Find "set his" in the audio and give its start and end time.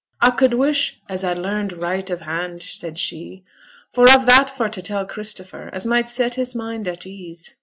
6.09-6.55